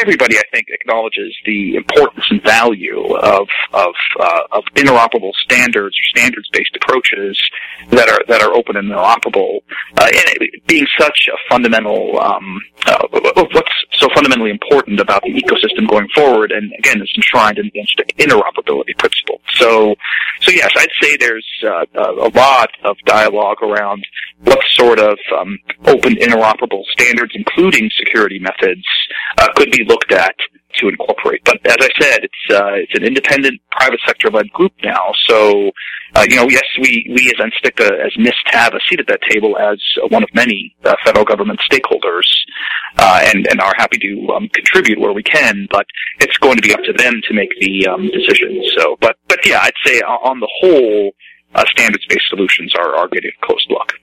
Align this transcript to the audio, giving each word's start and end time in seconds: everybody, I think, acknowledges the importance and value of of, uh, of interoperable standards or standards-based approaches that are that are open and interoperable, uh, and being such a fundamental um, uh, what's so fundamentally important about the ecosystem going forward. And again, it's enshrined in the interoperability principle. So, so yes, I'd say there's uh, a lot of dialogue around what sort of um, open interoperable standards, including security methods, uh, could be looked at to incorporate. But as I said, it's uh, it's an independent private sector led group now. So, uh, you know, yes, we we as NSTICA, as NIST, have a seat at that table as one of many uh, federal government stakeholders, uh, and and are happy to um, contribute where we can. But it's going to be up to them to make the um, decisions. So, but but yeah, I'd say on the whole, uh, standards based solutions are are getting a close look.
everybody, 0.00 0.38
I 0.38 0.42
think, 0.52 0.66
acknowledges 0.68 1.36
the 1.44 1.76
importance 1.76 2.24
and 2.30 2.42
value 2.42 3.14
of 3.16 3.48
of, 3.72 3.94
uh, 4.18 4.42
of 4.52 4.64
interoperable 4.74 5.32
standards 5.44 5.96
or 5.96 6.18
standards-based 6.18 6.76
approaches 6.76 7.40
that 7.90 8.08
are 8.08 8.20
that 8.28 8.42
are 8.42 8.52
open 8.54 8.76
and 8.76 8.90
interoperable, 8.90 9.60
uh, 9.98 10.08
and 10.12 10.50
being 10.66 10.86
such 10.98 11.28
a 11.32 11.36
fundamental 11.48 12.18
um, 12.20 12.60
uh, 12.86 13.06
what's 13.52 13.72
so 13.92 14.08
fundamentally 14.14 14.50
important 14.50 15.00
about 15.00 15.22
the 15.22 15.30
ecosystem 15.30 15.88
going 15.88 16.08
forward. 16.14 16.52
And 16.52 16.72
again, 16.78 17.00
it's 17.00 17.12
enshrined 17.16 17.58
in 17.58 17.70
the 17.74 18.04
interoperability 18.14 18.96
principle. 18.98 19.40
So, 19.54 19.94
so 20.40 20.50
yes, 20.50 20.70
I'd 20.76 20.88
say 21.02 21.16
there's 21.16 21.46
uh, 21.62 21.84
a 21.94 22.30
lot 22.34 22.70
of 22.84 22.96
dialogue 23.04 23.62
around 23.62 24.04
what 24.44 24.58
sort 24.70 24.98
of 24.98 25.18
um, 25.38 25.58
open 25.84 26.14
interoperable 26.14 26.84
standards, 26.92 27.32
including 27.34 27.90
security 27.96 28.38
methods, 28.38 28.84
uh, 29.38 29.48
could 29.54 29.70
be 29.70 29.84
looked 29.84 30.12
at 30.12 30.34
to 30.74 30.88
incorporate. 30.88 31.42
But 31.44 31.58
as 31.66 31.76
I 31.80 31.88
said, 32.00 32.24
it's 32.24 32.44
uh, 32.50 32.74
it's 32.74 32.94
an 32.94 33.04
independent 33.04 33.60
private 33.70 34.00
sector 34.06 34.30
led 34.30 34.50
group 34.52 34.72
now. 34.82 35.12
So, 35.26 35.70
uh, 36.14 36.24
you 36.28 36.36
know, 36.36 36.46
yes, 36.48 36.64
we 36.80 37.06
we 37.14 37.32
as 37.32 37.44
NSTICA, 37.44 38.06
as 38.06 38.12
NIST, 38.16 38.46
have 38.46 38.74
a 38.74 38.80
seat 38.88 39.00
at 39.00 39.06
that 39.08 39.20
table 39.28 39.56
as 39.58 39.78
one 40.10 40.22
of 40.22 40.28
many 40.34 40.74
uh, 40.84 40.94
federal 41.04 41.24
government 41.24 41.60
stakeholders, 41.70 42.28
uh, 42.98 43.20
and 43.34 43.46
and 43.50 43.60
are 43.60 43.74
happy 43.76 43.98
to 43.98 44.32
um, 44.34 44.48
contribute 44.50 45.00
where 45.00 45.12
we 45.12 45.22
can. 45.22 45.66
But 45.70 45.86
it's 46.20 46.36
going 46.38 46.56
to 46.56 46.62
be 46.62 46.72
up 46.72 46.82
to 46.84 46.92
them 46.92 47.20
to 47.28 47.34
make 47.34 47.50
the 47.60 47.86
um, 47.88 48.08
decisions. 48.10 48.72
So, 48.76 48.96
but 49.00 49.16
but 49.28 49.44
yeah, 49.46 49.60
I'd 49.62 49.72
say 49.84 50.00
on 50.00 50.40
the 50.40 50.50
whole, 50.60 51.12
uh, 51.54 51.64
standards 51.66 52.06
based 52.06 52.28
solutions 52.28 52.74
are 52.76 52.94
are 52.96 53.08
getting 53.08 53.30
a 53.42 53.46
close 53.46 53.66
look. 53.68 53.99